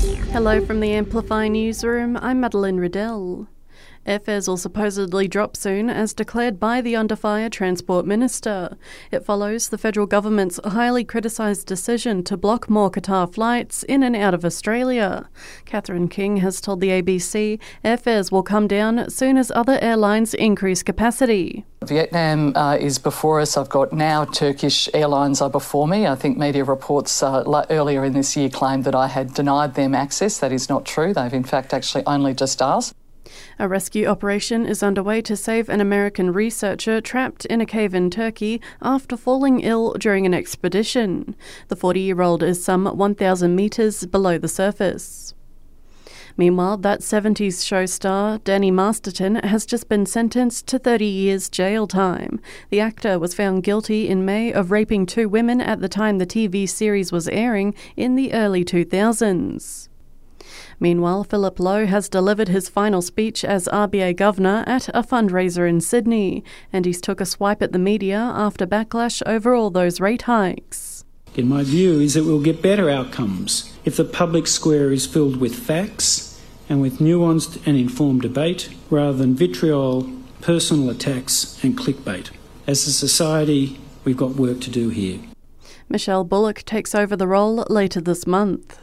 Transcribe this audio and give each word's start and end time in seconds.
Hello 0.00 0.64
from 0.64 0.80
the 0.80 0.92
Amplify 0.92 1.48
newsroom. 1.48 2.16
I'm 2.16 2.40
Madeline 2.40 2.78
Riddell. 2.78 3.48
Airfares 4.06 4.48
will 4.48 4.56
supposedly 4.56 5.28
drop 5.28 5.58
soon, 5.58 5.90
as 5.90 6.14
declared 6.14 6.58
by 6.58 6.80
the 6.80 6.96
under 6.96 7.14
fire 7.14 7.50
Transport 7.50 8.06
Minister. 8.06 8.78
It 9.10 9.26
follows 9.26 9.68
the 9.68 9.76
federal 9.76 10.06
government's 10.06 10.58
highly 10.64 11.04
criticised 11.04 11.66
decision 11.66 12.24
to 12.24 12.38
block 12.38 12.70
more 12.70 12.90
Qatar 12.90 13.30
flights 13.30 13.82
in 13.82 14.02
and 14.02 14.16
out 14.16 14.32
of 14.32 14.42
Australia. 14.42 15.28
Catherine 15.66 16.08
King 16.08 16.38
has 16.38 16.62
told 16.62 16.80
the 16.80 16.88
ABC 17.02 17.60
airfares 17.84 18.32
will 18.32 18.42
come 18.42 18.66
down 18.66 19.10
soon 19.10 19.36
as 19.36 19.52
other 19.54 19.78
airlines 19.82 20.32
increase 20.32 20.82
capacity. 20.82 21.66
Vietnam 21.86 22.54
uh, 22.56 22.76
is 22.76 22.98
before 22.98 23.40
us. 23.40 23.56
I've 23.56 23.70
got 23.70 23.90
now 23.90 24.26
Turkish 24.26 24.86
Airlines 24.92 25.40
are 25.40 25.48
before 25.48 25.88
me. 25.88 26.06
I 26.06 26.14
think 26.14 26.36
media 26.36 26.62
reports 26.62 27.22
uh, 27.22 27.42
earlier 27.70 28.04
in 28.04 28.12
this 28.12 28.36
year 28.36 28.50
claimed 28.50 28.84
that 28.84 28.94
I 28.94 29.06
had 29.06 29.32
denied 29.32 29.74
them 29.74 29.94
access. 29.94 30.38
That 30.38 30.52
is 30.52 30.68
not 30.68 30.84
true. 30.84 31.14
They've 31.14 31.32
in 31.32 31.42
fact 31.42 31.72
actually 31.72 32.04
only 32.04 32.34
just 32.34 32.60
asked. 32.60 32.94
A 33.58 33.66
rescue 33.66 34.06
operation 34.06 34.66
is 34.66 34.82
underway 34.82 35.22
to 35.22 35.36
save 35.36 35.70
an 35.70 35.80
American 35.80 36.34
researcher 36.34 37.00
trapped 37.00 37.46
in 37.46 37.62
a 37.62 37.66
cave 37.66 37.94
in 37.94 38.10
Turkey 38.10 38.60
after 38.82 39.16
falling 39.16 39.60
ill 39.60 39.94
during 39.94 40.26
an 40.26 40.34
expedition. 40.34 41.34
The 41.68 41.76
40 41.76 42.00
year 42.00 42.20
old 42.20 42.42
is 42.42 42.62
some 42.62 42.84
1,000 42.84 43.56
metres 43.56 44.04
below 44.04 44.36
the 44.36 44.48
surface. 44.48 45.34
Meanwhile, 46.36 46.78
that 46.78 47.00
70s 47.00 47.66
show 47.66 47.86
star, 47.86 48.38
Danny 48.38 48.70
Masterson, 48.70 49.36
has 49.36 49.66
just 49.66 49.88
been 49.88 50.06
sentenced 50.06 50.66
to 50.68 50.78
30 50.78 51.04
years 51.04 51.48
jail 51.48 51.86
time. 51.86 52.40
The 52.70 52.80
actor 52.80 53.18
was 53.18 53.34
found 53.34 53.62
guilty 53.62 54.08
in 54.08 54.24
May 54.24 54.52
of 54.52 54.70
raping 54.70 55.06
two 55.06 55.28
women 55.28 55.60
at 55.60 55.80
the 55.80 55.88
time 55.88 56.18
the 56.18 56.26
TV 56.26 56.68
series 56.68 57.12
was 57.12 57.28
airing 57.28 57.74
in 57.96 58.14
the 58.14 58.32
early 58.32 58.64
2000s. 58.64 59.88
Meanwhile, 60.78 61.24
Philip 61.24 61.60
Lowe 61.60 61.86
has 61.86 62.08
delivered 62.08 62.48
his 62.48 62.70
final 62.70 63.02
speech 63.02 63.44
as 63.44 63.68
RBA 63.68 64.16
governor 64.16 64.64
at 64.66 64.88
a 64.88 65.02
fundraiser 65.02 65.68
in 65.68 65.80
Sydney, 65.80 66.42
and 66.72 66.86
he's 66.86 67.00
took 67.00 67.20
a 67.20 67.26
swipe 67.26 67.62
at 67.62 67.72
the 67.72 67.78
media 67.78 68.18
after 68.18 68.66
backlash 68.66 69.22
over 69.26 69.54
all 69.54 69.70
those 69.70 70.00
rate 70.00 70.22
hikes. 70.22 70.99
In 71.36 71.48
my 71.48 71.62
view, 71.62 72.00
is 72.00 72.14
that 72.14 72.24
we'll 72.24 72.42
get 72.42 72.60
better 72.60 72.90
outcomes 72.90 73.72
if 73.84 73.96
the 73.96 74.04
public 74.04 74.46
square 74.46 74.92
is 74.92 75.06
filled 75.06 75.36
with 75.36 75.54
facts 75.54 76.40
and 76.68 76.80
with 76.80 76.98
nuanced 76.98 77.64
and 77.66 77.76
informed 77.76 78.22
debate 78.22 78.68
rather 78.90 79.16
than 79.16 79.34
vitriol, 79.34 80.10
personal 80.40 80.90
attacks, 80.90 81.62
and 81.62 81.78
clickbait. 81.78 82.30
As 82.66 82.86
a 82.86 82.92
society, 82.92 83.78
we've 84.04 84.16
got 84.16 84.36
work 84.36 84.60
to 84.62 84.70
do 84.70 84.88
here. 84.88 85.20
Michelle 85.88 86.24
Bullock 86.24 86.64
takes 86.64 86.94
over 86.94 87.16
the 87.16 87.26
role 87.26 87.64
later 87.68 88.00
this 88.00 88.26
month. 88.26 88.78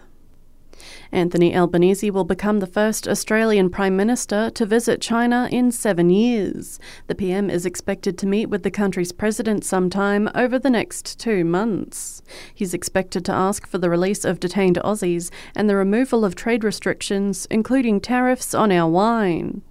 Anthony 1.12 1.56
Albanese 1.56 2.12
will 2.12 2.24
become 2.24 2.60
the 2.60 2.68
first 2.68 3.08
Australian 3.08 3.70
Prime 3.70 3.96
Minister 3.96 4.50
to 4.52 4.66
visit 4.66 5.02
China 5.02 5.48
in 5.52 5.72
seven 5.72 6.10
years. 6.10 6.80
The 7.08 7.16
PM 7.16 7.50
is 7.50 7.66
expected 7.66 8.18
to 8.18 8.28
meet 8.28 8.48
with 8.48 8.64
the 8.64 8.72
country's 8.72 9.12
president 9.12 9.64
sometime 9.64 10.30
over 10.36 10.60
the 10.60 10.70
next 10.70 11.20
two 11.20 11.46
months. 11.46 12.22
He's 12.54 12.74
expected 12.74 13.24
to 13.26 13.34
ask 13.34 13.68
for 13.68 13.78
the 13.78 13.90
release 13.90 14.26
of 14.26 14.40
detained 14.40 14.80
Aussies 14.84 15.32
and 15.56 15.70
the 15.70 15.76
removal 15.76 16.26
of 16.26 16.36
trade 16.36 16.64
restrictions, 16.64 17.48
including 17.50 18.02
tariffs 18.02 18.54
on 18.54 18.72
our 18.72 18.90
wine. 18.90 19.62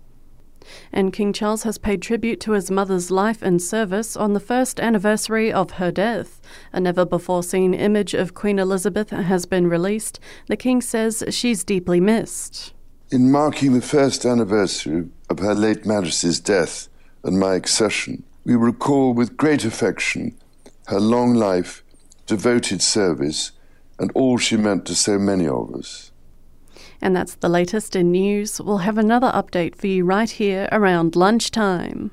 And 0.93 1.13
King 1.13 1.33
Charles 1.33 1.63
has 1.65 1.79
paid 1.79 2.03
tribute 2.03 2.41
to 2.41 2.53
his 2.53 2.71
mother's 2.71 3.11
life 3.11 3.43
and 3.43 3.61
service 3.61 4.17
on 4.17 4.33
the 4.33 4.41
first 4.41 4.81
anniversary 4.81 5.53
of 5.53 5.73
her 5.73 5.91
death. 5.91 6.41
A 6.73 6.81
never 6.81 7.05
before 7.05 7.43
seen 7.43 7.75
image 7.75 8.15
of 8.15 8.35
Queen 8.35 8.59
Elizabeth 8.59 9.11
has 9.11 9.47
been 9.47 9.69
released. 9.69 10.21
The 10.49 10.57
King 10.57 10.81
says 10.81 11.23
she's 11.31 11.65
deeply 11.65 12.01
missed. 12.01 12.73
In 13.11 13.31
marking 13.31 13.73
the 13.73 13.81
first 13.81 14.25
anniversary 14.25 15.09
of 15.31 15.39
Her 15.39 15.55
late 15.55 15.87
Majesty's 15.87 16.41
death 16.41 16.89
and 17.23 17.39
my 17.39 17.55
accession, 17.55 18.25
we 18.45 18.55
recall 18.55 19.15
with 19.15 19.37
great 19.37 19.65
affection 19.65 20.37
her 20.87 21.01
long 21.01 21.35
life, 21.35 21.83
devoted 22.27 22.83
service, 22.83 23.53
and 23.99 24.11
all 24.15 24.39
she 24.39 24.57
meant 24.57 24.87
to 24.87 24.95
so 24.95 25.19
many 25.19 25.47
of 25.47 25.75
us. 25.75 26.11
And 27.01 27.15
that's 27.15 27.35
the 27.37 27.49
latest 27.49 27.95
in 27.95 28.11
news. 28.11 28.61
We'll 28.61 28.79
have 28.79 28.99
another 28.99 29.31
update 29.33 29.77
for 29.77 29.87
you 29.87 30.05
right 30.05 30.31
here 30.31 30.69
around 30.73 31.17
lunchtime. 31.17 32.11